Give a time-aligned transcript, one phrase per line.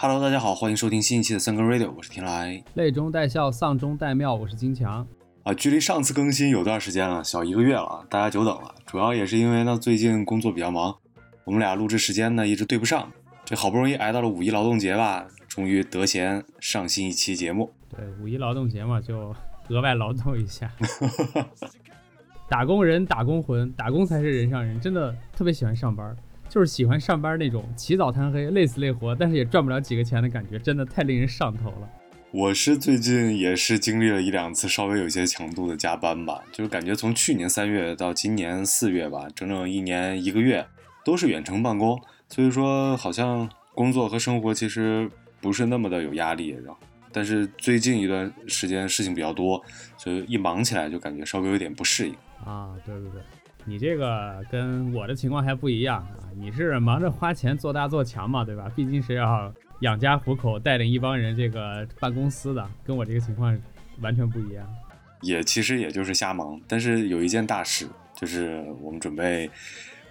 [0.00, 2.62] Hello，大家好，欢迎收听新一期的三根 Radio，我是天来。
[2.74, 5.04] 泪中带笑，丧中带妙，我是金强。
[5.42, 8.72] 啊，距离上次更新有段时间了，小一个月了，大家久等了。
[8.86, 10.94] 主要也是因为呢，最近工作比较忙，
[11.42, 13.10] 我们俩录制时间呢一直对不上。
[13.44, 17.68] 这好不容易挨到了五一劳动节吧，终于得闲上新一期节目。
[17.90, 19.34] 对，五一劳动节嘛，就
[19.66, 20.70] 额外劳动一下。
[22.48, 26.16] 打工人，打工魂，打工才是人上人，真的特别喜欢上班。
[26.48, 31.88] 就是喜欢上班那种起早贪黑、累死累活，但是也赚不了几个钱的感觉，真的太令人上头了。
[32.30, 40.66] 我是最近也是经历了一两次稍微有些强度的加班吧，就是感觉从去年三月到今年四月吧，整整一年一个月
[41.04, 41.98] 都是远程办公，
[42.28, 45.10] 所以说好像工作和生活其实
[45.40, 46.48] 不是那么的有压力。
[46.48, 46.76] 然后，
[47.10, 49.64] 但是最近一段时间事情比较多，
[49.96, 52.74] 所以一忙起来就感觉稍微有点不适应啊。
[52.84, 53.22] 对对对。
[53.68, 56.24] 你这个跟我的情况还不一样啊！
[56.34, 58.72] 你是忙着花钱做大做强嘛，对吧？
[58.74, 63.54] 毕竟是要养家糊口，带领一帮人这个办公司的，跟我这个情况
[64.00, 64.66] 完全不一样。
[65.20, 69.50] 也其实也就是瞎忙，但是有一件大事，就是我们准备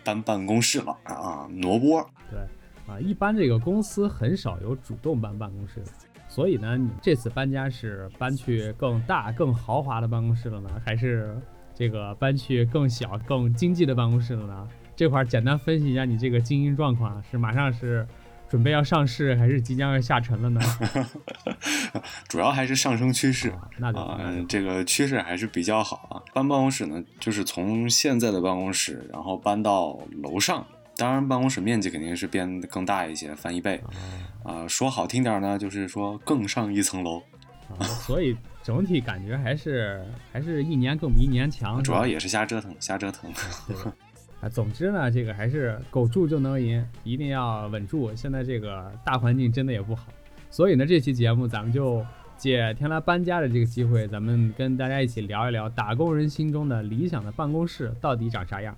[0.03, 2.07] 搬办公室了啊，挪窝。
[2.29, 2.39] 对
[2.85, 5.91] 啊，一般这个公司很少有主动搬办公室的，
[6.29, 11.35] 所以呢，你这次搬家是搬去更大、更豪华的办公室了呢，还是？
[11.77, 14.67] 这个搬去更小、更经济的办公室了呢？
[14.95, 18.07] 这块儿简单分析一下你这个经营状况，是马上是
[18.49, 20.59] 准备要上市，还是即将要下沉了呢？
[22.27, 26.17] 主要还是上升趋势，那啊，这个趋势还是比较好啊。
[26.33, 33.79] 搬办公室呢，就是从现在的办公室，然后搬到楼上，当然办公室面积肯定是变得更大一些，翻一倍。
[34.43, 37.21] 啊，说好听点呢，就是说更上一层楼。
[37.77, 38.35] 啊所以。
[38.67, 43.31] 整体感觉还是还是一年更比一年强，主要也是瞎折腾，瞎折腾。
[44.41, 48.13] 啊，总之呢，这个还是苟住就能赢，一定要稳住。
[48.13, 50.07] 现在这个大环境真的也不好，
[50.49, 52.05] 所以呢，这期节目咱们就
[52.35, 58.75] 借天来搬家的这个机会，咱们跟大家一起聊一聊打工人心中的理想的办公室到底长啥样。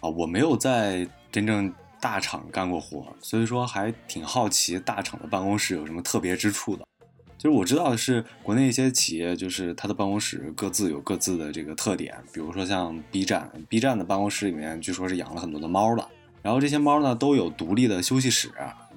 [0.00, 6.86] 啊，我没有在真正大厂干过活，所以说还挺好奇大厂的办公室有什么特别之处的。
[7.42, 12.14] 就是我知道的是，国内一些企业，就是它的办公室各自有各自的这个特点。
[12.32, 16.06] 比如说像 B 站，B 站的办公室里面据说是养了很多的猫的，
[16.40, 18.48] 然后这些猫呢都有独立的休息室，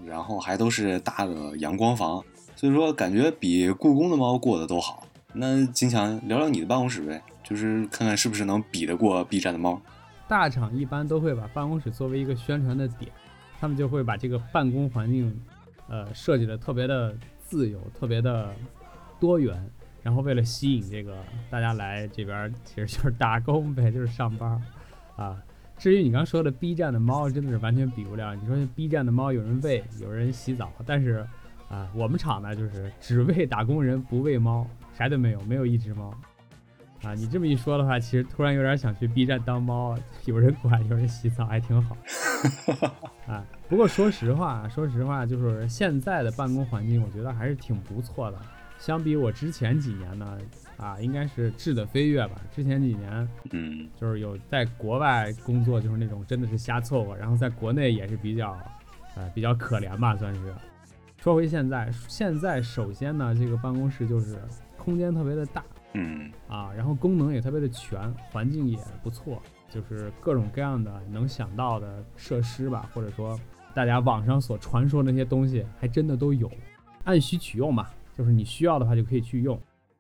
[0.06, 2.24] 然后还都是大的阳光房，
[2.56, 5.08] 所以说感觉比故宫的猫过得都好。
[5.34, 9.82] 那金强聊聊你的办公室呗，就是看看是不是能比得过 B 站的猫。
[10.28, 13.12] 大厂一般都会把办公室作为一个宣传的点，
[13.60, 15.36] 他们就会把这个办公环境，
[15.90, 17.18] 呃，设计的特别的。
[17.46, 18.54] 自由特别的
[19.20, 19.70] 多元，
[20.02, 21.16] 然后为了吸引这个
[21.50, 24.62] 大家来这边，其实就是打工呗，就是上班
[25.16, 25.42] 啊。
[25.78, 28.34] 至于你刚说的 B 站的猫，真的是完全比不了。
[28.36, 31.26] 你说 B 站的猫有人喂，有人洗澡，但是
[31.70, 34.66] 啊，我们厂呢就是只喂打工人，不喂猫，
[34.98, 36.14] 啥都没有，没有一只猫
[37.04, 37.14] 啊。
[37.14, 41.98] 你这么一说的话，其实突然有点想去 B 站当猫，有人管，有人洗澡，还挺好
[43.28, 43.44] 啊。
[43.68, 48.38] 不过说实话，说实话，就是现在的办公环境，我觉得还是挺不错的。
[48.78, 50.38] 相比我之前几年呢，
[50.78, 52.36] 啊，应该是质的飞跃吧。
[52.54, 58.56] 之前几年，嗯，就是有在国外工作，就是那种真的是瞎凑合，然后在国内也是比较，
[59.16, 60.54] 呃，比较可怜吧，算是。
[61.24, 64.38] 说回现在，现在首先呢，这个办公室就是
[64.78, 65.64] 空间特别的大，
[65.96, 73.40] 嗯，啊，然后功能也特别的全，环境也不错，就是各种各样的能想到的设施吧，或者说。
[73.74, 76.50] 大家网上所传说那些东西还真的都有，
[77.04, 79.60] 按需取用嘛，就是你需要的话就可以去用。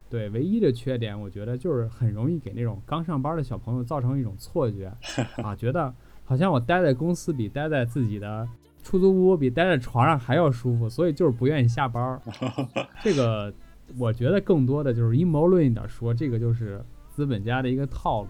[0.10, 4.90] 对，唯一的缺点我觉得就是很容易给那种刚上班的小朋友造成一种错觉
[5.44, 8.48] 啊，觉得好像我待在公司比待在自己的
[8.82, 12.22] 出租屋比待在床上还要舒服，所以就是不愿意下班。
[13.04, 13.54] 这个
[13.97, 16.84] 我觉得更多的就是阴谋论一点说，这个就是
[17.16, 18.29] 资本家的一个套路。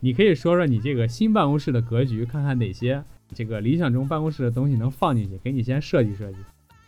[0.00, 3.04] 你可以说说你这个新办公室的格局，看看哪些。
[3.32, 6.38] 这个理想中办公室的东西能放进去，给你先设计设计。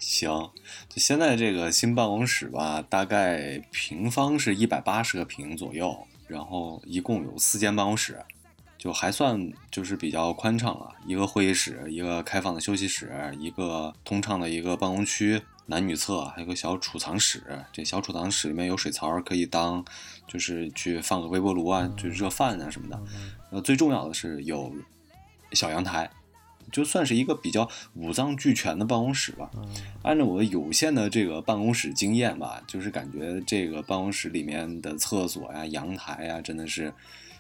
[0.00, 0.29] 行，
[0.88, 5.96] 就现在这个新办公室吧，大概平方是一百八十个平左右，
[6.26, 8.19] 然后一共有四间办公室，
[8.76, 10.93] 就还算就是比较宽敞了。
[11.06, 15.40] 一个会议室，一个开放的休息室，一个通畅的一个办公区，
[15.73, 17.43] 男女厕，还有个小储藏室。
[17.73, 19.83] 这小储藏室里面有水槽，可以当
[20.27, 23.03] 就是去放个微波炉啊，就热饭啊什么的。
[23.51, 24.71] 呃，最重要的是有
[25.53, 26.11] 小阳台。
[26.71, 29.51] 就算是一个比较五脏俱全的办公室吧。
[30.03, 36.93] 按照我有限的这个办公室经验吧，就是感觉这个办公室里面的厕所呀、阳台呀，真的是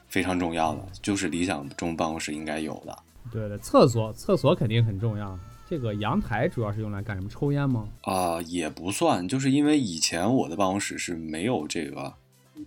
[0.08, 2.98] 非常重要的，就是理想中办公室应该有的。
[3.30, 5.38] 对的，厕所厕所肯定很重要。
[5.72, 7.30] 这个阳台主要是用来干什么？
[7.30, 7.88] 抽烟吗？
[8.02, 12.12] 啊、也不算，就是因为以前我的办公室是没有这个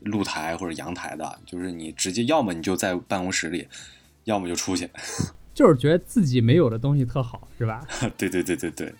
[0.01, 3.67] 露台或者阳台的，就是你直接要么你就在办公室里，
[4.23, 4.89] 要么就出去。
[5.53, 7.87] 就是觉得自己没有的东西特好，是吧？
[8.17, 8.91] 对对对对对，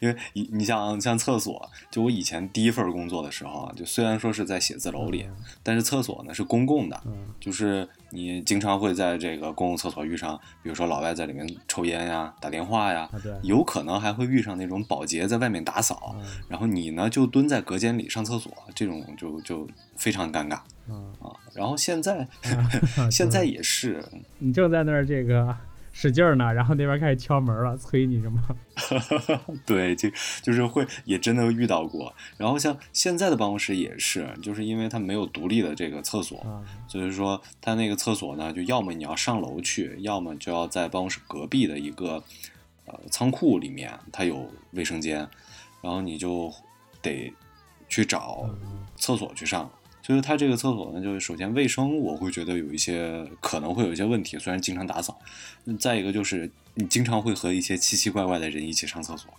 [0.00, 5.26] 因为你你像像厕所，就我以前第一份工作的时候啊，就虽然说是在写字楼里，
[5.62, 21.32] 但是厕所呢是公共的，嗯，就是你经常会在这个公共厕所遇上，比如说老外在里面抽烟呀、打电话呀，啊，有可能还会遇上那种保洁在外面打扫，嗯然后你呢就蹲在隔间里上厕所，这种就就非常尴尬嗯，啊。
[21.54, 22.68] 然后现在啊
[23.10, 24.02] 现在也是，
[24.38, 25.54] 你正在那儿这个
[25.92, 28.42] 使劲儿呢，然后那边开始敲门了，催你什么？
[29.66, 30.08] 对，就
[30.42, 32.12] 就是会也真的遇到过。
[32.36, 42.22] 然后像现在的办公室也是，就是因为它没有独立的这个厕所，啊，所以说它那个厕所呢，就要么你要上楼去，要么就要在办公室隔壁的一个
[42.86, 45.18] 呃仓库里面，它有卫生间，
[45.82, 46.52] 然后你就
[47.02, 47.32] 得
[47.88, 49.70] 去找嗯厕所去上。
[50.02, 55.18] 就是它这个厕所呢，就是首先卫生，我会觉得有一些可能会有一些问题，虽然经常打扫。
[55.64, 59.32] 嗯再一个就是你经常会和一些奇奇怪怪的人一起上厕所，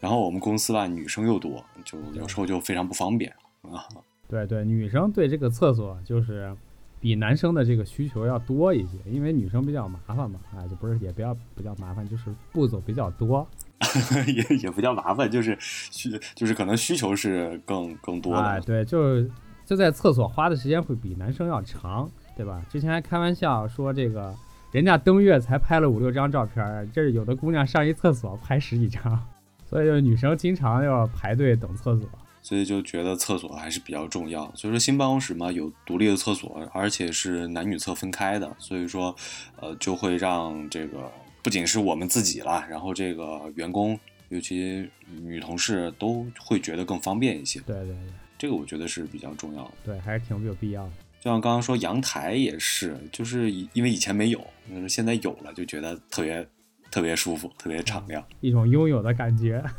[0.00, 3.30] 然后我们公司吧女生又多，就有时候就非常不方便
[3.62, 3.86] 啊。
[4.26, 6.50] 对对，女生对这个厕所就是
[6.98, 13.46] 比男生的这个需求要多一些，因为女生比较麻烦嘛，啊，就不是也不要比较麻烦，就是步骤比较多
[14.26, 18.40] 也也不叫麻烦，就是需就是可能需求是更更多的。
[18.40, 19.22] 啊，对，就
[19.64, 22.64] 就在厕所花的时间会比男生要长，对吧？
[22.70, 24.34] 之前还开玩笑说这个
[24.72, 29.18] 人家登月才拍了五六张照片儿，这有的姑娘上一厕所拍十几张，
[29.64, 32.08] 所以就是女生经常要排队等厕所。
[32.42, 34.44] 所以就觉得厕所还是比较重要。
[34.54, 39.16] 所以说新办公室嘛有独立的厕所，而且是男女厕分开的，所以说
[39.58, 41.10] 呃就会让这个
[41.42, 44.86] 不仅是我们自己啦，然后这个员工，尤其
[45.22, 47.58] 女同事都会觉得更方便一些。
[47.60, 47.96] 对对对
[48.36, 49.72] 这个我觉得是比较重要的。
[49.84, 50.92] 对，还是挺有必要的。
[51.20, 56.46] 就像刚刚说阳台也是，就是因为以前没有，就是现在有了，就觉得特别
[56.90, 58.22] 特别舒服，特别敞亮。
[58.40, 59.64] 一种拥有的感觉。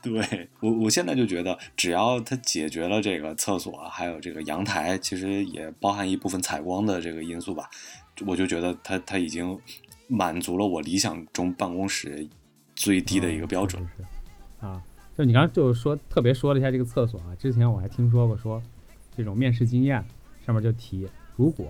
[0.00, 7.68] 对我，我现在就觉得，只要它解决了这个厕所，还有这个阳台，其实也包含一部分采光的这个因素吧，
[8.26, 9.58] 我就觉得它它已经
[10.08, 12.26] 满足了我理想中办公室
[12.74, 13.86] 最低的一个标准。
[14.58, 14.82] 啊，
[15.16, 18.62] 就你刚刚就说特别说了一下这个厕所啊，之前我还听说过说
[19.16, 20.04] 这种面试经验
[20.44, 21.66] 上面就提，如果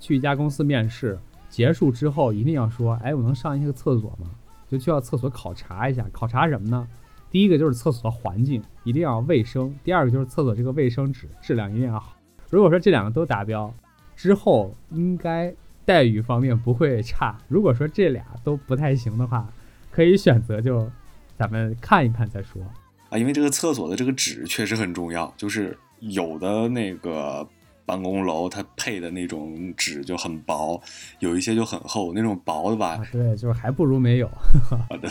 [0.00, 1.18] 去一家公司面试
[1.48, 4.30] 结束之后，一定要说，哎，我能上一个厕所吗？
[4.68, 6.88] 就去到厕所考察一下，考察什么呢？
[7.30, 12.16] 第一个就是厕所的环境一定要卫生，第二个就是厕所这个卫生纸质量一定要好。
[12.50, 13.72] 如果说这两个都达标，
[14.16, 15.54] 之后应该
[15.84, 17.38] 待遇方面不会差。
[17.46, 19.48] 如果说这俩都不太行的话，
[19.90, 20.90] 可以选择就
[21.36, 22.60] 咱们看一看再说。
[23.10, 27.46] 啊，因为这个厕所的这个纸确实很重要，就是有的那个
[27.86, 30.80] 办公楼它配的那种纸就很薄，
[31.20, 34.28] 有一些就很厚，那种薄的吧啊，，对，就是还不如没有。
[34.68, 35.08] 好 的，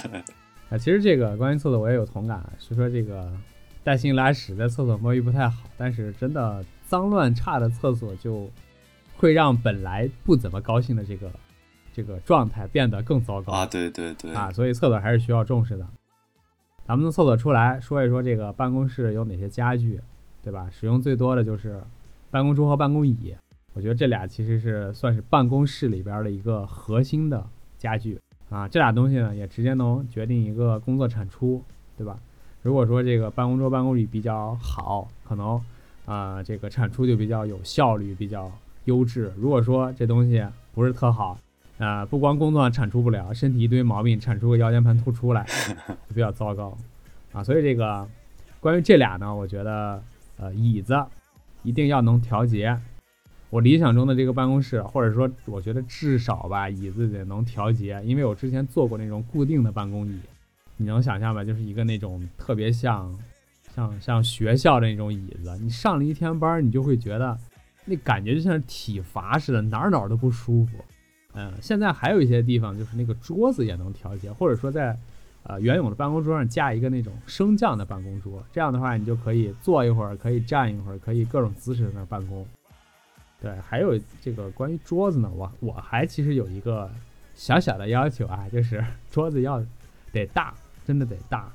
[0.70, 3.32] 啊，其实这个关于厕所我也有同感，是说这个
[3.84, 8.48] 带薪拉屎在厕所摸鱼不太好，但是真的脏乱差的厕所就
[9.16, 11.32] 会让本来不怎么高兴的这个
[11.94, 15.88] 这个状态变得更糟糕啊，对对对，啊，所以厕所还是需要重视的。
[16.88, 20.00] 咱们从厕所出来说一说这个办公室有哪些家具，
[20.42, 20.70] 对吧？
[20.72, 21.84] 使用最多的就是
[22.32, 23.36] 办公桌和办公椅，
[23.74, 27.46] 我觉得这俩其实是算是办公室里边的一个核心的
[27.78, 28.18] 家具
[28.50, 28.70] 啊。
[28.70, 31.62] 这俩东西呢，也直接能决定一个工作产出，
[31.98, 32.18] 对吧？
[32.62, 35.62] 如果说这个办公桌、办公椅比较好，可能
[36.06, 38.50] 啊、这个产出就比较有效率，比较
[38.86, 39.34] 优质。
[39.36, 40.42] 如果说这东西
[40.74, 41.38] 不是特好，
[41.78, 45.46] 啊、不光工作上产出不了，身体一堆毛病，产出个腰间盘突出来，
[46.10, 46.76] 就比较糟糕
[47.32, 47.44] 啊。
[47.44, 48.08] 所以这个
[48.60, 50.02] 关于这俩呢，我觉得
[50.38, 50.98] 呃椅子
[51.62, 52.76] 一定要能调节。
[53.50, 60.20] 我理想中的这个办公室，或者说我觉得至少吧，椅子得能调节，因为我之前坐过那种固定的办公椅，
[60.76, 61.46] 你能想象吧？
[61.46, 63.18] 就是一个那种特别像
[63.74, 67.38] 像像学校的那种椅子，你上了一天班儿，你就会觉得
[67.86, 70.78] 那感觉就像是体罚似的，哪儿哪儿都不舒服。
[71.34, 74.98] 嗯，现在还有一些地方就是那个桌子也能调节，或者说在
[75.44, 82.46] 呃原有的办公桌上架一个那种升降的办公桌，这样的话你就可以坐一会儿，可以站一会儿，可以各种姿势在那儿办公。
[83.40, 86.90] 对，还有这个关于桌子呢，我我还其实有一个
[87.36, 89.64] 小小的要求啊，就是 桌子要
[90.12, 90.56] 得大，
[90.86, 91.52] 真的得大，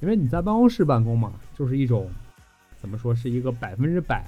[0.00, 2.08] 因为你在办公室办公嘛，就是一种
[2.80, 4.24] 怎么说是一个百分之百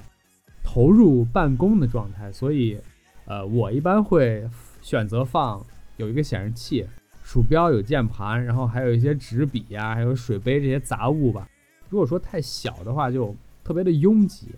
[0.63, 2.79] 投入办公的状态，所以
[3.25, 4.47] 呃，我一般会
[4.83, 5.65] 选择放
[5.97, 6.87] 有一个显示器，
[7.23, 11.49] 鼠标有键盘，然后还有一些纸笔呀，还有水杯这些杂物吧。
[11.89, 14.49] 如果说太小的话，就特别的拥挤，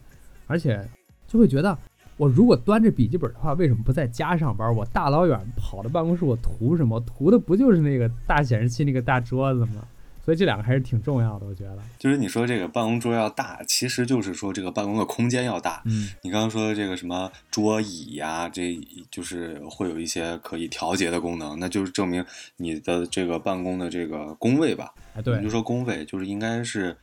[0.46, 0.82] 而且
[1.26, 1.76] 就会觉得，
[2.16, 4.74] 我如果端着笔记本的话，为什么不在家上班？
[4.74, 6.98] 我大老远跑到办公室，我图什么？
[7.00, 9.86] 图的不就是那个大显示器、那个大桌子吗？
[10.24, 11.78] 所以这两个还是挺重要的，我觉得。
[11.98, 15.82] 就是你说这个办公桌要大，其实就是说这个办公的空间要大。
[15.84, 22.24] 嗯，你刚刚说的这个什么桌椅呀，这就是会有一些可以调节的功能，那就是证明
[22.56, 24.94] 你的这个办公的这个工位吧？
[25.14, 26.96] 哎，对，就说工位就是应该是，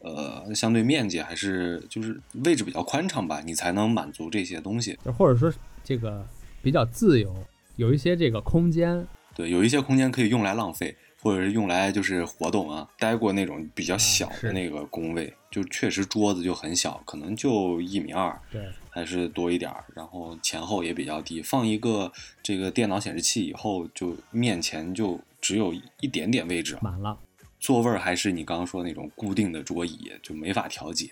[0.00, 4.98] 呃，相对面积还是就是位置比较宽敞吧，你才能满足这些东西。
[5.16, 5.52] 或者说
[5.84, 6.26] 这个
[6.60, 7.32] 比较自由，
[7.76, 9.06] 有一些这个空间。
[9.36, 10.96] 对，有一些空间可以用来浪费。
[11.24, 22.12] 或者是用来就是活动啊，待过那种比较小的那个工位，就确实桌子就很小，可能就一米二，对，还是多一点儿，然后前后也比较低，放一个
[22.42, 27.18] 这个电脑显示器以后，就面前就只有一点点位置，满了，
[27.58, 31.08] 座位还是你刚刚说那种固定的桌椅，就没法调节，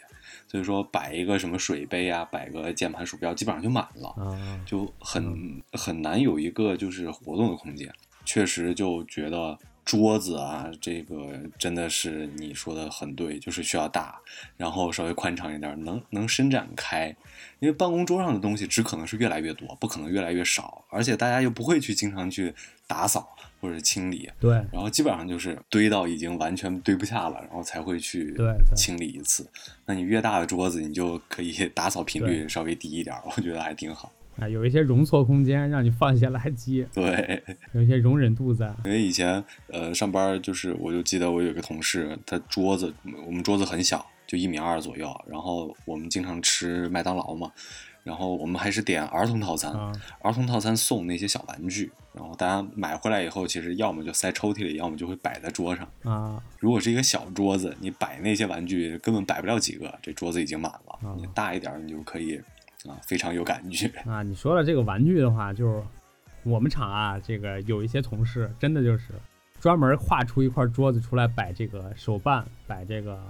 [0.47, 4.15] 所以说摆一个什么水杯啊，摆个键盘鼠标，基本上就满了，
[4.67, 7.91] 就很很难有一个就是活动的空间，
[8.27, 9.59] 确实就觉得。
[9.85, 14.21] 桌子啊，这个真的是你说的很对，就是需要大，
[14.57, 17.15] 然后稍微宽敞一点，能能伸展开。
[17.59, 22.55] 因为办公桌上的东西只可能是越来越多，不可能越来越少，而且大家又不会去经常去
[22.87, 24.31] 打扫或者清理。
[24.41, 24.53] 对。
[24.73, 28.37] 然后基本上就是堆到已经完全堆不下了，然后才会去
[28.77, 29.49] 清理一次。
[29.87, 34.13] 那你越大的桌子，你就可以 打扫频率稍微低一点，我觉得还挺好。
[34.43, 36.85] 啊，有一些容错空间，让你放一些垃圾。
[36.93, 38.75] 对，有一些容忍度在。
[38.85, 42.93] 因为以前呃上班就是，我就记得我有个同事，他桌子
[43.27, 45.09] 我们桌子很小，就一米二左右。
[45.29, 47.53] 然后我们经常吃麦当劳嘛，
[48.03, 49.73] 然后我们还是点儿童套餐，
[50.21, 51.93] 儿童套餐送那些小玩具。
[52.15, 55.89] 然后大家买回来以后，其实要么就塞抽屉里，要么就会摆在桌上。
[56.03, 61.17] 啊，如果是一个小桌子，你摆那些玩具根本摆不了几个，这桌子已经满了。
[61.17, 62.39] 你大一点，你就可以。
[62.89, 64.23] 啊，非常有感觉啊！
[64.23, 65.83] 你说了这个玩具的话，就是
[66.43, 69.13] 我们厂啊，这个有一些同事真的就是
[69.61, 73.21] 专门画出一块桌子出来摆这个手办，摆这个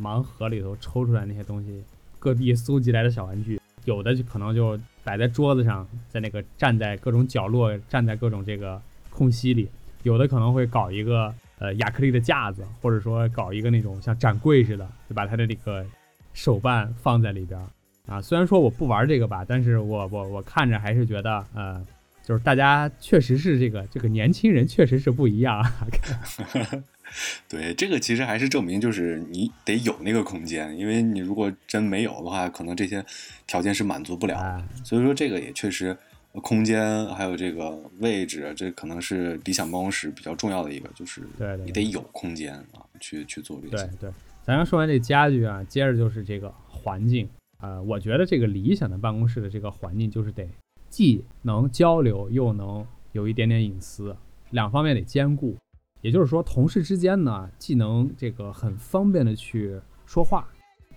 [0.00, 1.84] 盲盒里头抽出来那些东西，
[2.18, 9.68] 各地搜集来的小玩具，有的就可能就摆在桌子上，在那个站在各种角落，站在各种这个空隙里，
[10.02, 15.86] 有的可能会搞一个呃亚克力的架子，或者说搞一个那种像展柜似的，就把他的这个
[16.34, 17.60] 手办放在里边。
[18.08, 21.86] 啊，虽然说我不玩这个吧，但是我我我看着还是觉得，呃，
[22.24, 25.62] 就是大家确实是这个这个年轻人确实是不一样。
[27.48, 33.04] 对，这个其实还是证明，就是你得有那个空间，因为你如果真没有的话，可能这些
[33.46, 34.62] 条件是满足不了。
[34.84, 35.96] 所以说，这个也确实，
[36.32, 41.22] 空间还有这个位置，这可能是理想办公室比较重要的一个，就是
[41.64, 43.86] 你得有空间啊，去去做这些。
[43.86, 44.10] 对对，
[44.42, 47.28] 咱刚说完这家具啊，接着就是这个环境。
[47.60, 50.48] 呃，我觉得这个理想的办公室的这个环境就是得
[50.88, 54.16] 既能交流，又能有一点点隐私，
[54.50, 55.56] 两方面得兼顾。
[56.00, 60.46] 也就是说，同事之间呢，既能这个很方便的去说话，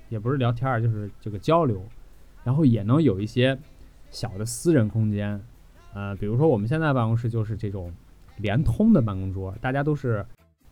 [0.09, 1.83] 也不是聊天儿，就是这个交流，
[2.43, 3.57] 然后也能有一些
[4.11, 5.41] 小的私人空间。
[5.93, 7.91] 呃，比如说我们现在办公室就是这种
[8.37, 10.23] 连通的办公桌，大家都是，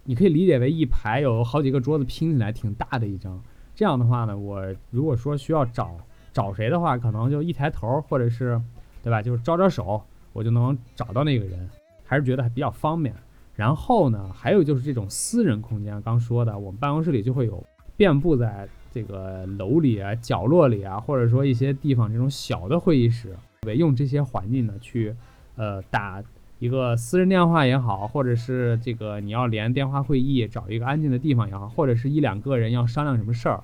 [0.03, 3.41] 你可以理解为一排有好几个桌子拼起来挺大的一张。
[3.79, 5.95] 这样的话呢，我如果说需要找
[6.33, 8.61] 找谁的话，可能就一抬头，或者是，
[9.01, 9.21] 对吧？
[9.21, 11.69] 就是招招手，我就能找到那个人，
[12.03, 13.15] 还是觉得还比较方便。
[13.55, 17.63] 然后呢，还有就是这种私人空间，刚说的，我们办公室里就会有
[17.95, 23.33] 遍布在这个楼里啊、角落里啊，或者说一些地方这种小的会议室，
[23.65, 25.15] 为用这些环境呢去，
[25.55, 26.21] 呃，打
[26.59, 33.63] 一个私人电话也好，或者是这个你要连电话会议，找一个安静的地方也好，或者是一两个人要商量什么事儿。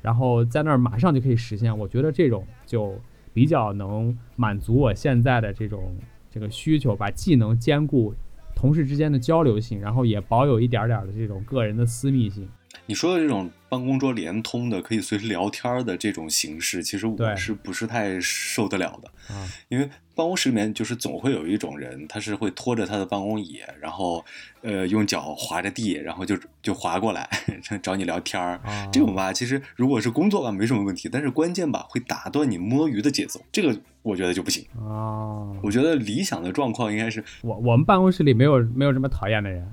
[0.00, 2.98] 然后在那儿马上就可以实现，我觉得这种就
[3.32, 5.96] 比较能满足我现在的这种
[6.28, 8.12] 这个需求吧，既能兼顾
[8.56, 12.48] 同事之间的交流性，然后也保有一点点的这种个人的私密性。
[12.86, 19.10] 你说的这种办公桌连通的，可以随时聊天的这种形式，其实我是不是太受得了的？
[19.30, 24.22] 嗯，因为办公室里面就是总会有一种人，他是会拖着他的办公椅，然后
[24.60, 27.26] 呃用脚划着地，然后就就划过来
[27.80, 28.60] 找你聊天儿。
[28.92, 35.48] 这种吧，其实如果是工作吧没什么问题，但是关键吧会打断你摸鱼的节奏，这个我觉得就不行啊。
[35.62, 39.66] 我觉得理想的状况应该是我我们办公室里没有没有这么讨厌的人，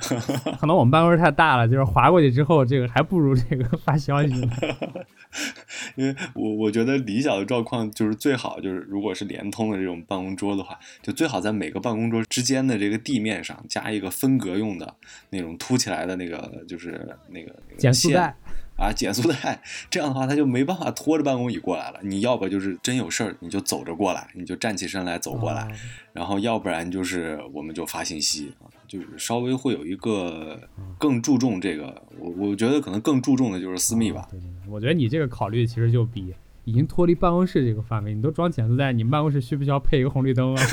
[0.61, 3.65] 可能我们办公室太大了，就是划过去之后，这个还不如这个。
[3.89, 4.47] 发消息呢？
[5.95, 14.95] 因为我我觉得理想的状况就是最好就是如果是联通的这种办公桌的话，就最好在每个办公桌之间的这个地面上加一个分隔用的
[15.31, 18.35] 那种凸起来的那个就是那个那个减速带，
[18.77, 21.99] 啊，减速带，这样的话他就没办法拖着办公椅过来了。
[22.03, 25.71] 你要不就是真有事儿，你就走着过来，你就站起身来走过来，哦
[26.13, 30.59] 然后要不然就是我们就发信息啊，就是稍微会有一个
[30.97, 34.27] 更注重这个，我我觉得可能更注重的就是私密吧。
[34.31, 36.33] 对对对，我觉得你这个考虑其实就比
[36.65, 40.63] 已经脱离办公室这个范围，你都装减速带，你们办公室需不需要配一个红绿灯啊？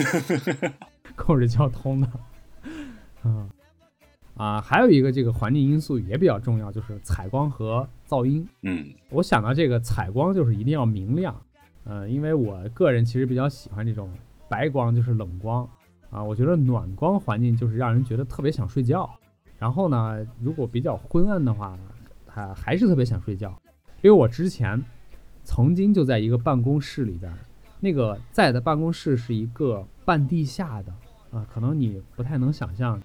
[1.14, 2.10] 控制交通的，
[3.24, 3.48] 嗯
[4.34, 8.46] 啊，还有一个这个环境因素也比较重要，就是采光和噪音。
[8.62, 11.34] 嗯我想到这个采光就是一定要明亮，
[11.84, 14.10] 呃，因为我个人其实比较喜欢这种
[14.48, 15.66] 白光，就是冷光
[16.10, 19.08] 啊，我觉得暖光环境就是让人觉得特别想睡觉。
[19.58, 21.78] 然后呢，如果比较昏暗的话，
[22.26, 23.50] 还还是特别想睡觉。
[24.02, 24.82] 因为我之前
[25.42, 27.32] 曾经就在一个办公室里边，
[27.80, 30.92] 那个在的办公室是一个半地下的
[31.30, 33.00] 啊，可能你不太能想象。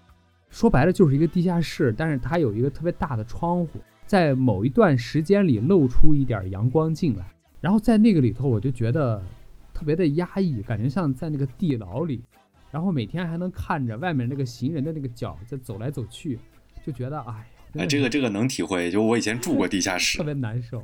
[0.50, 7.26] 说白了就是一个地下室，但是它有一个特别大的窗户，在某一段时间里露出一点阳光进来，
[7.62, 9.24] 然后在那个里头，我就觉得
[9.74, 12.22] 特别的压抑，感觉像在那个地牢里，
[12.72, 16.40] 然后每天还能看着外面那个行人的那个脚在走来走去，
[16.84, 20.84] 就觉得哎，呀哎，这个这个能体会，就我以前住过地下室特，别难受。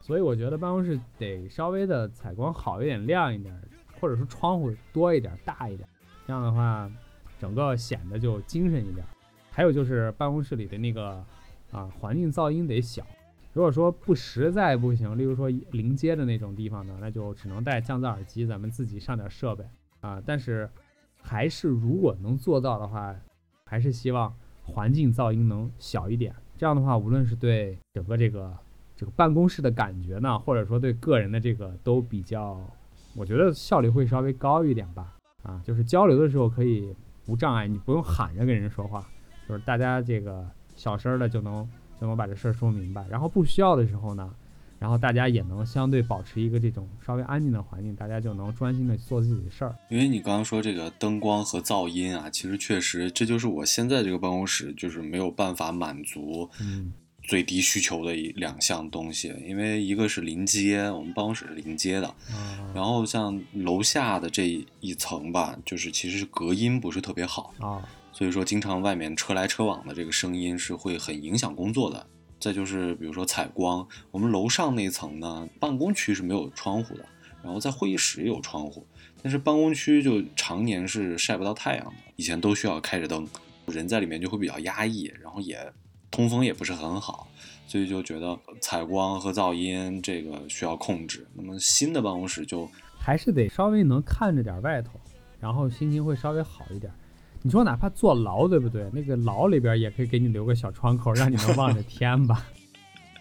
[0.00, 3.54] 所以我觉得办公室得稍微的采光好一点、亮一点，
[4.00, 5.88] 或者说窗户多一点、大一点，
[6.26, 6.90] 这样的话，
[7.38, 9.06] 整个显得就精神一点。
[9.50, 11.24] 还有就是办公室里的那个
[11.70, 13.06] 啊环境噪音得小。
[13.52, 19.64] 如果说不实在不行，例如说临街的那种地方呢，那就只能戴降噪耳机，咱们自己上点设备
[20.00, 20.22] 啊。
[20.24, 20.68] 但是
[21.22, 23.14] 还是如果能做到的话，
[23.64, 24.34] 还是希望
[24.64, 26.34] 环境噪音能小一点。
[26.56, 28.56] 这样的话，无论是对整个这个
[28.96, 32.60] 这个办公室的感觉呢，或者说对个人的这个都比较，
[33.14, 35.16] 我觉得效率会稍微高一点吧。
[35.42, 36.94] 啊，就是交流的时候可以
[37.26, 39.06] 无障碍，你不用喊着跟人说话，
[39.48, 41.66] 就是大家这个小声的就能
[41.98, 43.06] 就能把这事儿说明白。
[43.08, 44.34] 然后不需要的时候呢，
[44.80, 49.76] 然后大家也能相对保持一个这种稍微安静的环境，大家就能专心的做自己的事儿。
[49.90, 56.90] 因为你刚刚说这个灯光和噪音啊，其实确实这就是我现在这个办公室就是没有办法满足嗯
[57.22, 72.06] 最低需求的一两项东西，因为一个是临街，我们办公室是临街的，啊然后像楼下的这一层吧，就是其实隔音不是特别好，啊所以说经常外面车来车往的这个声音是会很影响工作的。
[72.40, 77.04] 再就是比如说采光，我们楼上那层呢，办公区是没有窗户的，
[77.44, 78.86] 然后在会议室也有窗户，
[79.22, 83.28] 但是办公区就常年是晒不到太阳的，以前都需要开着灯，
[83.66, 85.72] 人在里面就会比较压抑，然后也
[86.10, 87.28] 通风也不是很好，
[87.66, 91.28] 所以就觉得采光和噪音这个需要控制。
[91.34, 92.66] 那么新的办公室就
[92.98, 94.98] 还是得稍微能看着点外头，
[95.38, 96.90] 然后心情会稍微好一点。
[97.42, 98.90] 你说哪怕坐牢，对不对？
[98.92, 102.46] 那个牢里边也可以给你留个小窗口，让你能望着天吧。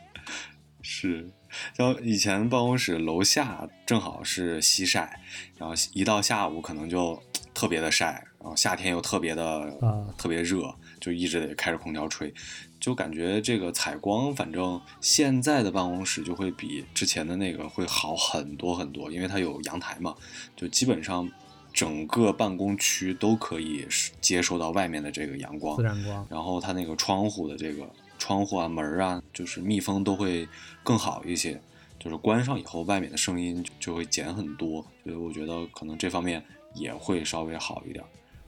[0.82, 1.30] 是，
[1.78, 5.22] 像以前办公室楼下正好是西晒，
[5.58, 7.22] 然后一到下午可能就
[7.54, 9.46] 特别的晒，然后夏天又特别的、
[9.82, 12.34] 啊特别热，就一直得开着空调吹，
[12.80, 20.16] 就感觉这个采光，反正现在的办公室就会比之前的那个会好很多很多，因为它有阳台嘛，
[20.58, 21.30] 就基本上
[21.74, 30.48] 整个办公区都可以是接收到外面的这个阳光自，然光，然后它那个窗户的这个窗户啊、门啊，就是密封都会
[30.84, 31.60] 更好一些。
[32.00, 36.42] 就是关上以后，外面的声音就就会减很多，所以我觉得可能这方面
[36.74, 38.02] 也会稍微好一点。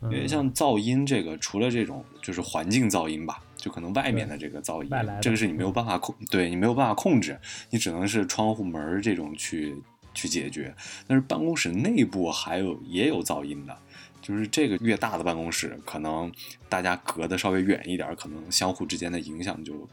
[0.04, 4.90] 因为嗯，像噪音这个，除了这种就是环境噪音吧，就可能外面的这个噪音
[5.22, 7.38] 这个是你没有办法控，对你没有办法控制，
[7.70, 9.76] 你只能是窗户门这种去
[10.13, 10.74] 去解决。
[11.08, 13.78] 但是办公室内部还有也有噪音的，
[14.21, 16.32] 就是这个越大的办公室，可能
[16.69, 19.88] 大家隔得稍微远一点，可能相互之间的影响就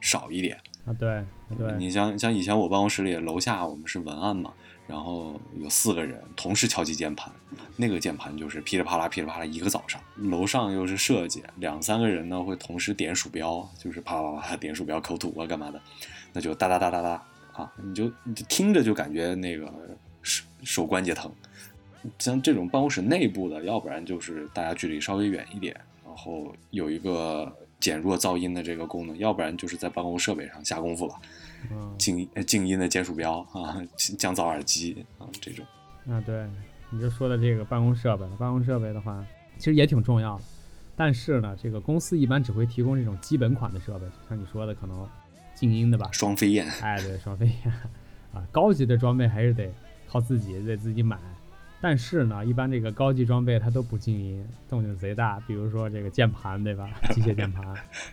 [0.00, 0.58] 少一点。
[0.84, 1.24] 啊，对
[1.56, 4.52] 对，你像像以前我办公室里楼下我们是文案嘛，
[4.86, 7.32] 然后有四个人同时敲击键盘，
[7.76, 9.98] 那个键盘就是噼里啪啦噼里啪啦一个早上。
[10.16, 15.80] 楼上又是设计，两三个人呢会同时点鼠标，就是啪啪啪啪点鼠标抠图啊干嘛的，
[16.34, 19.72] 那就哒哒哒哒哒啊，你就你就听着就感觉那个
[20.22, 21.32] 手手关节疼。
[22.18, 31.14] 像这种办公室内部的，要不然就是大家距离稍微远一点，然后有一个减弱噪音的这个功能，要不然就是在办公设备上下功夫了。
[31.72, 35.64] 嗯，静呃静音的键鼠标啊，降噪耳机啊这种。
[36.06, 36.46] 啊对，
[36.90, 39.24] 你就说的这个办公设备，办公设备的话，
[39.56, 40.44] 其实也挺重要的。
[40.94, 45.08] 但是呢，这个公司一般只会提供这种基本款的设备，像你说的，可能
[45.54, 46.08] 静音的吧？
[46.12, 47.72] 双飞燕，哎，对，双飞燕
[48.32, 49.72] 啊，高级的装备还是得
[50.08, 51.18] 靠自己，得自己买。
[51.80, 55.38] 但是呢，一般这个高级装备它都不静音，动静贼大。
[55.46, 56.88] 比如说这个键盘，对吧？
[57.12, 57.62] 机械键盘，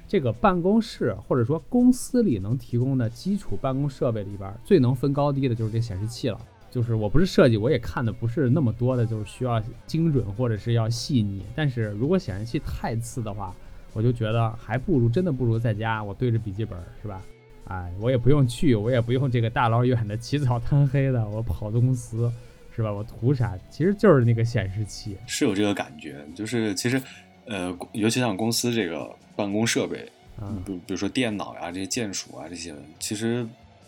[0.07, 6.37] 这个办公室或者说公司里能提供的基础办公设备里边，最能分高低的就是这显示器了。
[6.69, 11.41] 就是我不是设计，我也看的不是那么多的，就是需要精准或者是要细腻。
[11.55, 13.55] 但是如果显示器太次的话，
[13.93, 17.21] 我就觉得还不如真的不如在家，我对着笔记本，是吧？
[17.65, 22.31] 哎，我也不用去，我也不用这个大老远的起早贪黑的，我跑公司。
[22.73, 22.89] 是吧？
[22.89, 23.53] 我图啥？
[23.69, 26.25] 其实就是那个显示器，是有这个感觉。
[26.33, 26.99] 就是其实，
[27.45, 30.09] 呃，尤其像公司这个办公设备，
[30.41, 33.45] 嗯，比比如说电脑呀、这些键鼠啊这些，其实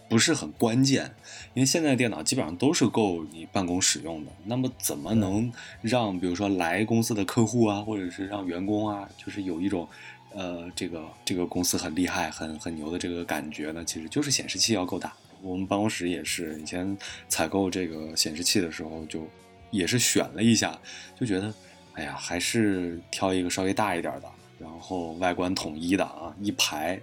[0.09, 1.13] 不是很关键。
[1.53, 4.31] 因为现在的电脑基本上都是够你办公使用的。
[4.45, 9.87] 那么怎么能让比如说来公司的客户啊，或者是让员工啊，就是有一种
[10.33, 13.85] 呃这个这个公司很厉害、很很牛的这个感觉呢？
[13.85, 15.13] 其实就是显示器要够大。
[15.43, 19.27] 我们办公室也是，以前采购这个显示器的时候，就
[19.69, 20.79] 也是选了一下，
[21.19, 21.53] 就觉得，
[21.93, 26.99] 哎呀，还是挑一个稍微大一点的，然后外观统一的啊，一排。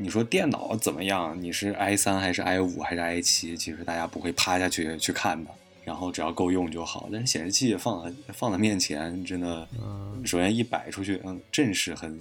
[0.00, 1.36] 你说电脑怎么样？
[1.42, 3.56] 你是 i 三还是 i 五还是 i 七？
[3.56, 5.50] 其实大家不会趴下去去看的，
[5.84, 7.08] 然后只要够用就好。
[7.10, 9.68] 但是显示器放在放在面前，真的，
[10.24, 12.20] 首先一摆出去，嗯，阵势很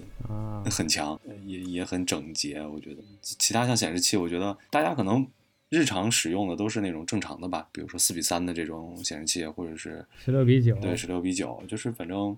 [0.65, 2.65] 很强，也也很整洁。
[2.65, 5.25] 我觉得其他像显示器，我觉得大家可能。
[5.69, 12.33] 日常使用的都是那种正常的吧，比如说四比三的这种显示器，或者是十六比九，对，十六比九，就是反正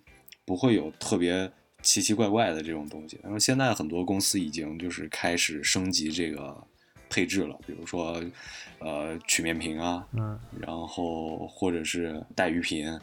[0.46, 1.48] 不会有特别
[1.82, 3.20] 奇奇怪怪的这种东西。
[3.24, 6.56] 然后现在很多公司已经就是开始升级这个
[7.10, 8.22] 配置了，比如说
[8.80, 13.00] 呃曲面屏啊，嗯，然后或者是带鱼屏。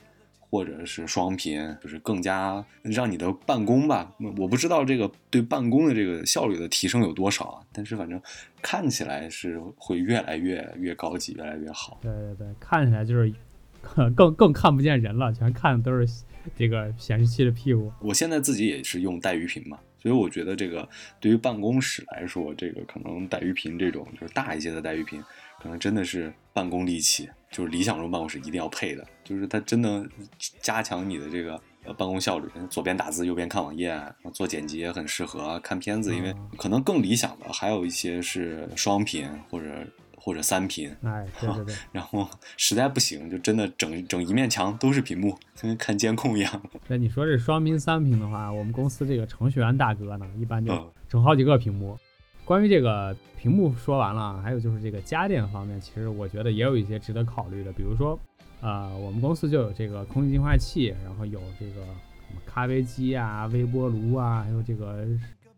[0.49, 4.15] 或者是双屏，就是更加让你的办公吧。
[4.39, 8.19] 我不知道这个对办公的这个效率的提升有多少啊，但是反正
[8.63, 11.99] 看起来是会越来越越高级，越来越好。
[12.01, 13.31] 对对对，看起来就是
[14.15, 16.07] 更更看不见人了，全看的都是
[16.57, 17.91] 这个显示器的屁股。
[18.01, 20.89] 我现在自己也是用带鱼屏嘛，所以我觉得这个
[21.21, 25.23] 对于办公室来说，这个可能带鱼屏这种就是大一些的带鱼屏。
[25.59, 30.07] 可能真的是办公利器，就是理想中办公室一定要配的，就是它真的
[30.61, 32.47] 加强你的这个呃办公效率。
[32.69, 33.99] 左边打字，右边看网页，
[34.35, 35.59] 做剪辑也很适合。
[35.61, 39.67] 看片子，因为可能更理想的还有一些是双屏或者
[40.27, 40.91] 或者三屏。
[41.05, 41.75] 哎，对对对。
[41.93, 46.63] 然后实在不行，就真的整整一面墙都是屏幕，跟看监控一样。
[46.89, 51.97] 那你说这双屏三屏的话，我们公司这个程序员大哥呢，一般就整好几个屏幕。
[52.45, 57.73] 关于这个屏幕说完了，还有就是这个家电方面，其实我觉得也有一些值得考虑的。
[57.73, 58.19] 比如说，
[58.61, 65.07] 呃，我们公司就有这个空气净化器，然后有这个什么咖啡机啊、微波炉啊，还有这个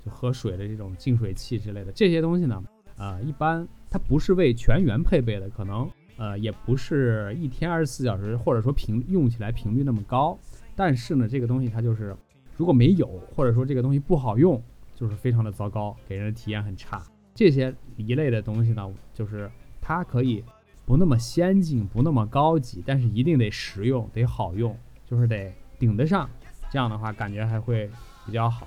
[0.04, 2.62] 就喝水的这种净水器之类的这些东西呢，
[2.98, 10.38] 呃，一般它不是为全员配备的，可能呃也不是一天二十四小时，或者说频用起来频率那么高。
[10.74, 12.16] 但是呢，这个东西它就是
[12.56, 14.62] 如果没有，或者说这个东西不好用。
[14.94, 17.00] 就是非常的糟糕，给人的体验很差。
[17.32, 19.48] 这些一类的东西呢，就是
[19.80, 20.42] 它可以
[20.84, 26.28] 不那么先进，不那么高级，但是一定得实用，得好用，就是得顶得上。
[26.68, 27.88] 这样的话，感觉还会
[28.26, 28.66] 比较好。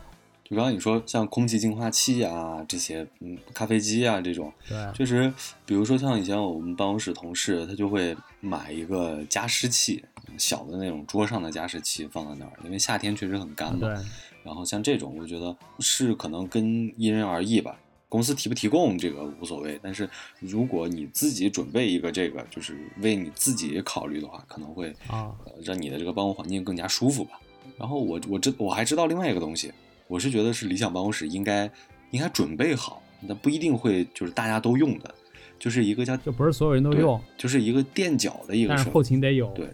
[0.52, 5.34] 就刚刚你说像空气净化器啊，这些，嗯，咖啡机啊这种，对，确实，
[5.66, 10.04] 比如说像以前我们办公室同事，他就会买一个加湿器，
[10.38, 13.80] 小的那种桌上的加湿器放在那儿，因为夏天确实很干嘛。
[13.80, 14.06] 对。
[14.44, 17.80] 然后像这种，我觉得是可能跟因人而异吧。
[18.10, 20.10] 公司提不提供这个无所谓，但是
[20.42, 25.32] 如果你自己准备一个这个，就是为你自己考虑的话，可能会啊，
[25.64, 27.40] 让你的这个办公环境更加舒服吧。
[27.78, 29.72] 然后我我知我还知道另外一个东西，
[30.12, 31.72] 我是觉得是理想办公室应该
[32.10, 35.16] 应该准备好，那不一定会就是大家都用的，
[35.58, 39.70] 就是一个叫就不是所有人都用，就是一个垫脚的一个，但是后勤得有，对，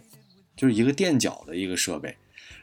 [0.54, 2.14] 就是一个垫脚的一个设备，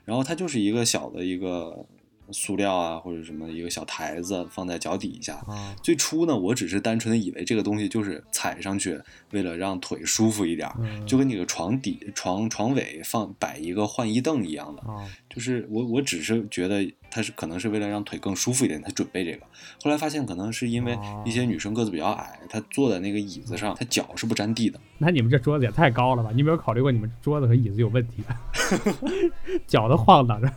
[0.05, 1.85] 然后它就是一个小的一个。
[2.31, 5.43] 塑料啊，或者什么一个小台子放在脚底下。
[5.81, 8.99] 最初呢，我只是单纯的以为这个东西就是踩上去，
[9.31, 10.69] 为了让腿舒服一点，
[11.05, 14.83] 就跟你个床底、床床尾放摆一个换衣凳一样的。
[15.29, 19.45] 就是我我只是觉得它是可能是为了让腿更舒服一点才准备这个。
[19.83, 24.79] 后来发现可能是因为一些女生个子比较矮，她坐在那个椅子上，她脚是不沾地的。
[24.97, 26.29] 那你们这桌子也太高了吧？
[26.31, 28.23] 你有没有考虑过你们桌子和椅子有问题？
[29.67, 30.51] 脚都晃荡着。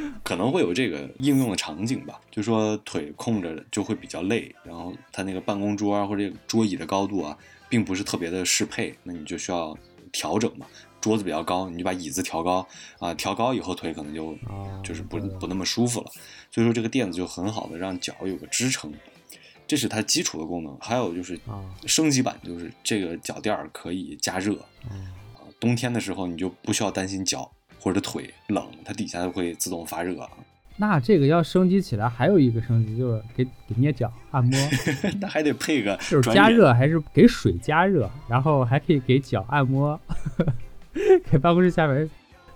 [0.22, 7.36] 可能会有这个应用的场景吧，就说腿空着就会比较累，然后它那个办公桌啊或者桌椅的高度啊，
[7.68, 9.76] 并不是特别的适配，那你就需要
[10.12, 10.66] 调整嘛。
[11.00, 12.66] 桌子比较高，你就把椅子调高
[12.98, 14.36] 啊，调高以后腿可能就
[14.82, 16.10] 就是不不那么舒服了。
[16.50, 18.92] 所以说这个垫子就很好的让脚有个支撑。
[19.68, 20.76] 这是它基础的功能。
[20.80, 24.90] 还有就是啊升级版，就是这个脚垫儿可以加热，哦
[25.34, 27.52] 啊冬天的时候你就不需要担心脚
[27.86, 30.28] 或者腿冷，它底下会自动发热。
[30.76, 34.58] 那这个要升级起来，还有一个升级就是给给捏脚按摩，
[35.22, 39.98] 那还得配个就是加热还是给水加热，然后还可以给脚按摩，
[41.30, 42.10] 给办公室下面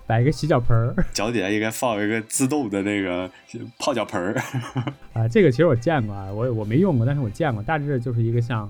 [0.05, 3.31] 摆一个洗脚盆儿脚底下应该放一个自动的那个
[3.79, 4.33] 泡脚盆儿。
[5.13, 8.69] 啊，这个其实我见过啊，我我没用过，但是我见过，大致就是一个像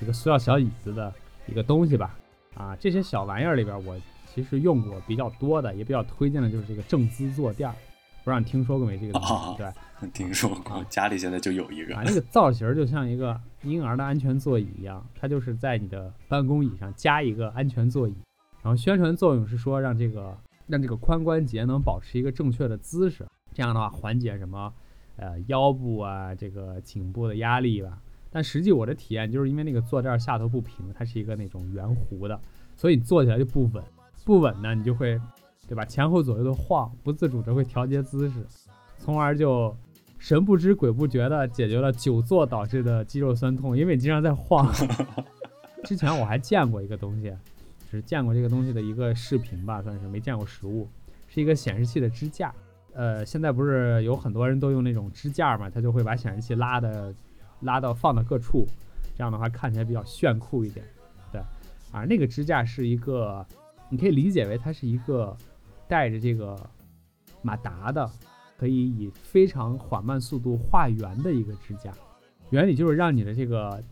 [0.00, 1.14] 一个塑料小椅子的
[1.46, 2.16] 一个东西吧。
[2.54, 3.96] 啊，这些小玩意儿里边，我
[4.32, 7.74] 其实用过比较多的，也比较推荐的就是这个正姿坐垫儿，
[8.24, 8.96] 不知道你听说过没？
[8.98, 9.66] 这个东西，啊对。
[10.14, 18.14] 听说过啊，家里现在就有一个啊，那个造型儿就像一个婴儿的安全座椅一样，它就是在你的办公椅上加一个安全座椅，
[18.62, 20.34] 然后宣传作用是说让这个
[20.66, 24.72] 让这个髋关节能保持一个正确的姿势，这样的话缓解什么
[25.16, 27.98] 呃腰部啊这个颈部的压力吧。
[28.30, 32.40] 但实际我的体验就是因为那个坐垫儿下头不平，它是一个那种圆弧的，
[32.74, 33.84] 所以你坐起来就不稳，
[34.24, 35.20] 不稳呢你就会
[35.68, 38.46] 对吧前后左右的晃，不自主的会调节姿势，
[38.98, 39.76] 从而就
[40.18, 44.70] 神不知鬼不觉的解决了久坐导致的肌肉酸痛，因为你经常在晃。
[45.84, 47.34] 之前我还见过一个东西，
[47.90, 50.86] 只是见过这个东西的一个视频吧，算是没见过实物，
[51.26, 52.52] 是一个显示器的支架。
[52.92, 57.14] 呃，现在不是有很多人都用那种支架嘛，它就会把显示器拉的
[57.60, 58.66] 拉到放到各处，
[59.16, 60.84] 这样的话看起来比较炫酷一点。
[61.32, 61.40] 对，
[61.92, 63.46] 啊那个支架是一个，
[63.90, 65.36] 你可以理解为它是一个
[65.86, 66.56] 带着这个
[67.42, 68.08] 马达的，
[68.56, 71.92] 可以以非常缓慢速度画圆的一个支架。
[72.50, 73.82] 原理就是让你的这个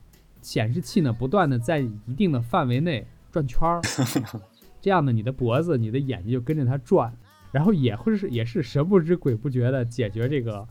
[0.41, 3.81] 显示器呢不断的在一定的范围内转圈儿，
[4.81, 7.13] 这样呢你的脖子、你的眼睛就跟着它转，
[7.51, 10.67] 然后也会是也是神不知鬼不觉的解决这个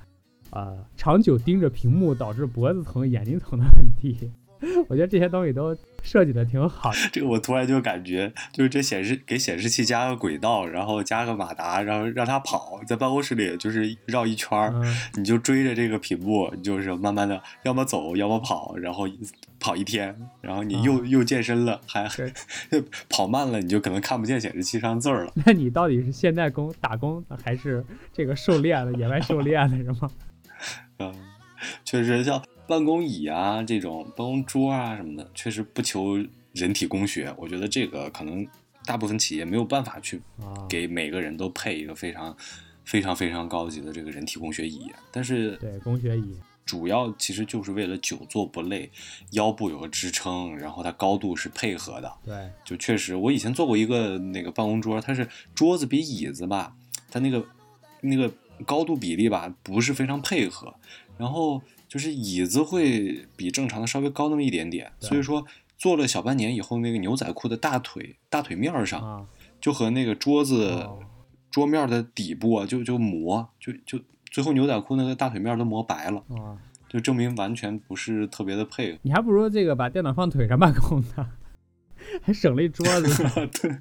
[0.51, 4.31] 呃长久盯着屏幕导致脖子疼、眼睛疼的问题。
[4.87, 6.97] 我觉得这些东西都设计的挺好的。
[7.11, 19.07] 这个我突然就感觉，就是这显示给显示器加个轨道，然后加个马达，然后让它跑，在办公室里就是绕一圈儿，嗯，你就追着这个屏幕，你就是慢慢的，要么走，要么跑，然后
[19.59, 22.07] 跑一天，然后你又、又健身了，还
[22.69, 25.31] 对跑慢了，你就可能看不见显示器上字儿了。
[25.45, 30.09] 那你到底是现代工打工还是这个狩猎的野外狩猎的是吗？
[30.99, 31.13] 嗯，
[31.85, 36.17] 确实像办公椅啊这种办公桌啊什么的，确实不求
[36.53, 37.33] 人体工学。
[37.37, 38.45] 我觉得这个可能
[38.85, 42.35] 大部分企业没有办法去啊，给每个人都配一个非常
[42.83, 48.89] 非常非常高级的这个人体工学椅，但是对，工学椅，主要其实就是为了久坐不累，
[49.31, 52.13] 腰部有个支撑，然后它高度是配合的。
[52.25, 56.73] 对，就确实，我以前做过一个那个办公桌，它是桌子比椅子吧，
[57.09, 57.45] 它那个
[58.01, 58.31] 那个
[58.65, 60.73] 高度比例吧不是非常配合，
[61.17, 65.45] 然后就是椅子会比正常的稍微高那么一点点，所以说
[65.77, 69.25] 坐了小半年以后，那个牛仔裤的大腿大腿面儿上啊，
[69.59, 70.99] 就和那个桌子、哦
[71.49, 73.99] 桌面的底部啊就就磨，就就
[74.29, 78.99] 最后牛仔裤那个大腿面都磨白了，啊，就证明完全不是特别的配合。
[79.01, 81.31] 你还不如这个把电脑放腿上办公呢，
[82.21, 83.23] 还省了一桌子。
[83.59, 83.75] 对，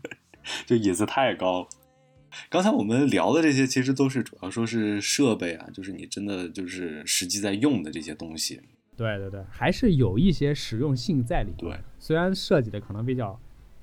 [0.64, 1.68] 就椅子太高了。
[2.48, 8.60] 刚才我们聊的这些，其实都是主要说是设备啊，就是你真的就是实际在用的这些东西。
[8.96, 11.56] 对对对，还是有一些实用性在里面。
[11.58, 13.38] 对，虽然设计的可能比较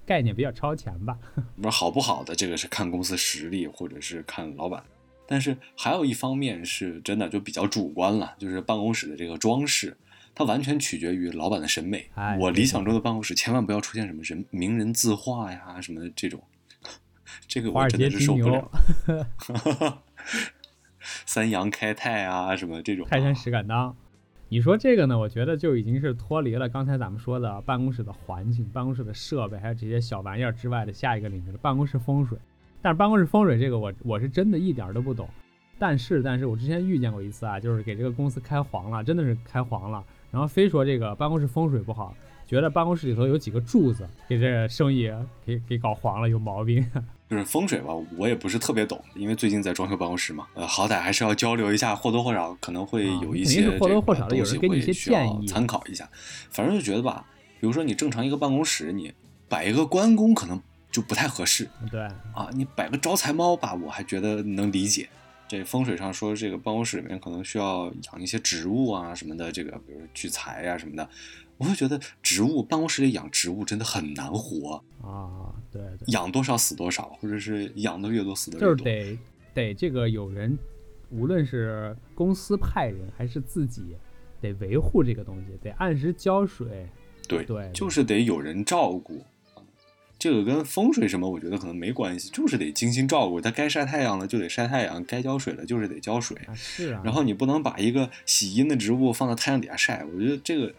[0.05, 1.17] 概念比较超前吧。
[1.55, 4.83] 不是好不好的，这个是看公司实力或者是看老板。
[5.27, 9.95] 但是还有一方面是真的就比较主观了，就是办公室的这个装饰，
[10.35, 12.09] 它完全取决于老板的审美。
[12.15, 16.43] 哎我理想中的办公室千万不要出现什么人名人字画呀什么的这种，
[17.53, 20.01] 这个华尔我真的街金牛是受不了。
[21.27, 23.95] 三阳开泰啊什么这种，泰山石敢当。
[24.49, 32.35] 你说这个呢，我觉得就已经是脱离了刚才咱们说的办公室的环境、办公室的设备，还有这些小玩意儿之外的下一个领域了，办公室风水。
[32.81, 35.29] 但是办公室风水这个我我是真的一点儿都不懂。
[35.77, 42.15] 但是但是我之前遇见过一次啊，就是给这个公司开黄了，真的是开黄了，然后非说这个办公室风水不好，
[42.47, 45.11] 觉得办公室里头有几个柱子给这生意
[45.45, 46.83] 给给搞黄了，有毛病。
[47.29, 56.07] 就是风水吧，我也不是特别懂，因为最近在装修办公室嘛，呃，好歹还是要交流一下，或多或少可能会啊有一些或多或少的这个有人给你一些建议参考一下。
[56.51, 57.25] 反正就觉得吧，
[57.59, 59.13] 比如说你正常一个办公室，你
[59.49, 62.01] 摆一个关公可能就不太合适对，
[62.33, 65.09] 啊，你摆个招财猫吧，我还觉得能理解。
[65.45, 71.07] 这风水上说，这个办公室里面可能需要养一些植物啊什么的，这个比如聚财啊什么的，
[71.57, 76.05] 我会觉得植物办公室里养植物真的很难活，啊，对对。
[76.07, 78.77] 养多少死多少，或者是养的越多死的越多。
[78.77, 79.19] 是得
[79.53, 80.57] 得这个有人，
[81.09, 83.95] 无论是公司派人还是自己，
[84.41, 86.87] 得维护这个东西，得按时浇水。
[87.27, 89.23] 对对，就是得有人照顾。
[90.19, 93.41] 这个跟风水什么，我觉得可能没关系，就是得精心照顾。
[93.41, 96.37] 它该晒太阳了就得晒太阳，该浇水了就是得浇水。
[96.47, 97.01] 啊是啊。
[97.03, 100.73] 然后你不能把一个喜阴的植物放在太阳底下晒，我觉得这个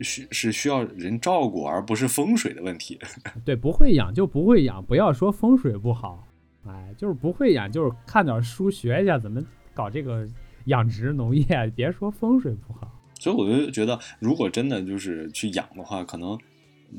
[0.00, 2.98] 需是需要人照顾，而不是风水的问题。
[3.44, 6.26] 对，不会养就不会养，不要说风水不好，
[6.66, 10.26] 哎，就是不会养，就是看点书学一下怎么搞这个
[10.66, 12.90] 养殖农业，别说风水不好。
[13.20, 16.38] 所以我就觉得，如果真的就是去养的话，可能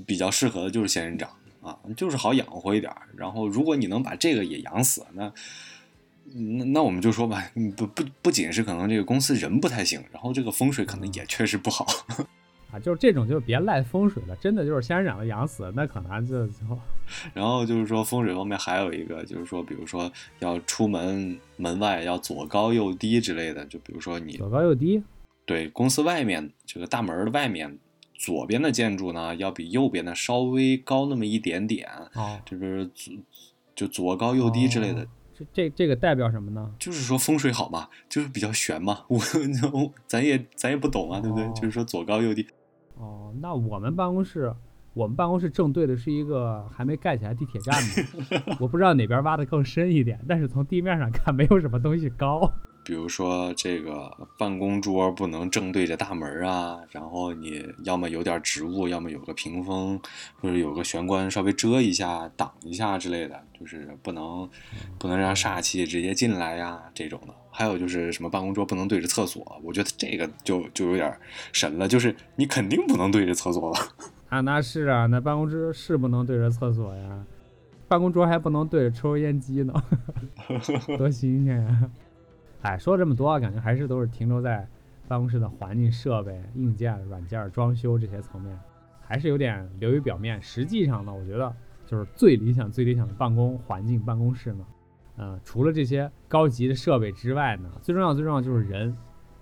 [0.05, 1.29] 比较适合的就是仙人掌
[1.61, 3.03] 啊，就是好养活一点儿。
[3.15, 5.31] 然后，如果你能把这个也养死，那
[6.33, 11.85] 那那我们就说吧，嗯不不不仅是可能这个公司人不太行，然后这个风水可能也确实不好。
[12.75, 16.53] 啊，就是这种就别赖风水了，真的就是仙人掌养死，那可能就就
[17.33, 25.01] 然后就是说风水方面还有一个，就是说，比如说要出门门外要左高右低之类的，就比如说你左高右低。
[25.45, 27.77] 对，公司外面这个大门的外面，
[28.15, 31.87] 左边的建筑呢，要比右边的稍微高那么一点点。
[32.15, 33.13] 哦，就是左
[33.75, 35.01] 就左高右低之类的。
[35.01, 35.07] 哦
[35.37, 36.71] 这这这个代表什么呢？
[36.79, 39.03] 就是说风水好嘛，就是比较玄嘛。
[39.11, 39.19] 我
[40.07, 41.43] 咱也咱也不懂啊，对不对？
[41.43, 42.47] 哦就是说左高右低。
[43.35, 44.53] 哦，那我们办公室，
[44.93, 48.55] 我们办公室正对的是一个还没盖起来地铁站呢。
[48.59, 52.51] 我不知道哪边挖的更深一点，但是从地面上看，没有什么东西高。
[52.85, 59.99] 比如说这个办公桌不能正对着大门啊，然后你要么有点植物，要么有个屏风，
[60.39, 64.47] 或者有个玄关稍微遮一下、挡一下之类的，就是不能
[64.99, 67.33] 不能让煞气直接进来呀这种的。
[67.57, 71.17] 还有就是什么办公桌不能对着厕所，我觉得这个就就有点
[71.53, 73.77] 神了，就是你肯定不能对着厕所了。
[74.27, 77.25] 啊，那是啊，那办公室是不能对着厕所呀，
[77.87, 79.73] 办公桌还不能对着抽油烟机呢，
[80.97, 81.89] 多新鲜呀！
[82.61, 84.67] 哎，说这么多，感觉还是都是停留在
[85.07, 88.59] 办公室的环境设备、硬件、软件、装修这些层面，
[89.07, 90.41] 还是有点流于表面。
[90.41, 94.65] 实际上呢，我觉得就是最理想、最理想的办公环境、办公室呢，
[95.17, 98.95] 呃，除了这些高级的设备之外呢，最重要、最重要就是人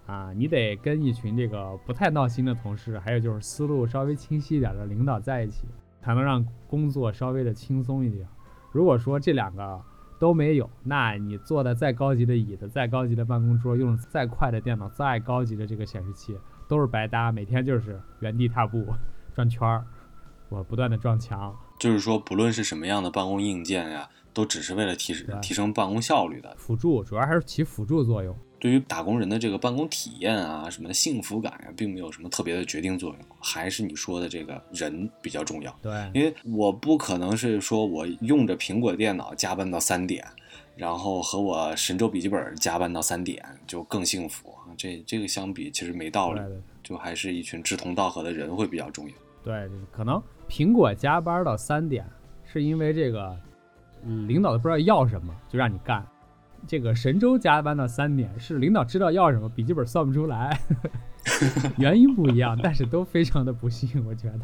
[0.05, 5.65] 啊，你得跟一群这个不太闹心的同事，还有就是思路稍微清晰一点的领导在一起，
[6.01, 8.27] 才能让工作稍微的轻松一点。
[8.71, 9.81] 如果说这两个，
[10.19, 17.31] 都没有，那你坐的再高级的椅子、再高级的办公桌、用再快的电脑、再高级的这个显示器，都是白搭。
[17.31, 18.85] 每天就是原地踏步、
[19.33, 19.83] 转圈儿，
[20.47, 21.53] 我不断的撞墙。
[21.77, 26.55] 就是说，不论是什么样的办公硬件呀，都只是为了提对提升办公效率的。
[26.57, 28.35] 辅助主要还是起辅助作用。
[28.59, 35.77] 对于打工人的这个办公体验啊，什么的幸福感呀、并没有什么特别的决定作用，还是你说的这个人比较重要。
[35.81, 40.25] 对，因为我不可能是说我用着苹果电脑加班到三点，
[40.77, 44.71] 然后和我神州笔记本加班到三点就更幸福啊。
[44.77, 46.39] 这这个相比其实没道理
[46.81, 49.13] 就还是一群志同道合的人会比较重要。
[49.43, 52.05] 对，可能苹果加班到三点，
[52.45, 53.41] 是因为这个、嗯
[54.27, 56.05] 领导都不知道要什么，就让你干。
[56.65, 60.57] 这个神州加班到三点，是领导知道要什么，笔记本算不出来，
[61.77, 64.41] 原因不一样，但是都非常的不幸，我觉得。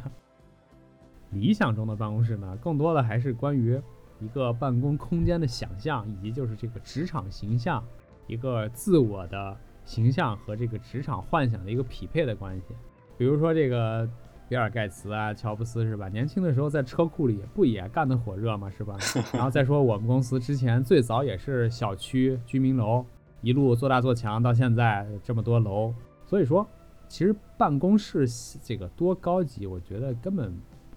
[1.32, 3.80] 理想中的办公室呢，更多的还是关于
[4.20, 7.84] 一个办公空间的想象，以及就是这个职场形象，
[8.28, 12.76] 一个自我的形象和这个职场幻想的一个匹配的关系。
[13.18, 14.10] 比如说这个
[14.50, 16.10] 比尔盖茨啊，乔布斯是吧？
[16.10, 18.68] 年轻的时候在车库里不也干得火热吗？
[18.76, 18.98] 是吧？
[19.32, 23.06] 然后再说我们公司之前最早也是小区居民楼，
[23.42, 25.94] 一路做大做强，到现在这么多楼。
[26.26, 26.68] 所以说，
[27.08, 28.28] 其实办公室
[28.64, 30.52] 这个多高级，我觉得根本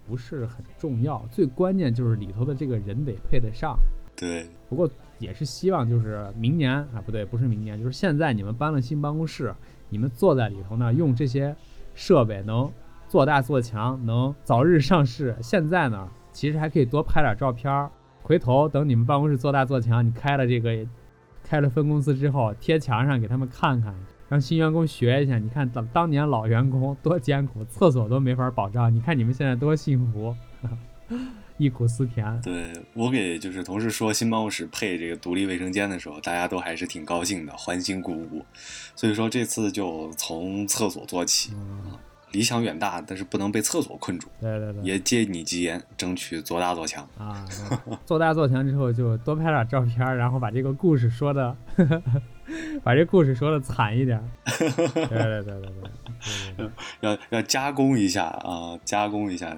[0.06, 3.78] 不是很重要，最关键就是里头的这个人得配得上。
[4.16, 4.88] 对，不过
[5.18, 9.54] 也是希望就是明年啊，不对，不是明年，就是现在你们搬了新办公室，
[9.90, 11.54] 你们坐在里头呢，用这些
[11.94, 12.70] 设备能
[13.12, 15.36] 做大做强，能早日上市。
[15.42, 17.90] 现在呢，其实还可以多拍点照片儿，
[18.22, 20.74] 回头等你们办公室做大做强，你开了这个
[21.44, 23.94] 开了分公司之后，贴墙上给他们看看。
[24.30, 30.34] 让新员工学一下，你看当当年老员工多艰苦，厕所都没法保障，你看你们现在多幸福，
[31.58, 32.40] 忆苦思甜。
[32.42, 38.42] 对我给就是同事说新办公室配这个独立卫生间的时候，大家都还是挺高兴的，欢欣鼓舞。
[38.96, 41.98] 所以说这次就从厕所做起，嗯，
[42.32, 44.28] 理想远大，但是不能被厕所困住。
[44.40, 47.46] 对对对，也借你吉言，争取做大做强啊！
[48.04, 51.56] 做大做强之后，就多拍点照片，然后把这个故事说的，
[52.82, 54.22] 把这故事说的惨一点。
[54.58, 55.70] 对对对对
[56.56, 56.70] 对，
[57.00, 59.56] 要要加工一下啊，加工一下。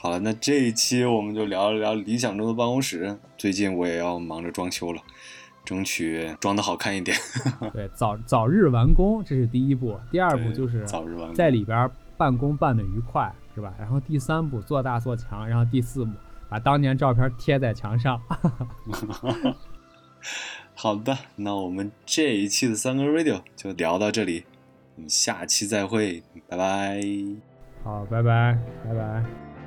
[0.00, 3.18] 好了，那这一期我们就聊一聊理想中的办公室。
[3.36, 5.02] 最近我也要忙着装修了。
[5.68, 7.14] 争取装的好看一点。
[7.74, 10.00] 对，早早日完工，这是第一步。
[10.10, 13.74] 第二步就是早日完工在里边办公办的愉快，是吧？
[13.78, 16.12] 然后第三步做大做强，然后第四步
[16.48, 18.18] 把当年照片贴在墙上。
[20.74, 24.46] 好的，那我们这一期的三个 radio 就聊到这里，
[24.96, 27.02] 我们下期再会，拜拜。
[27.84, 29.57] 好，拜拜，拜拜。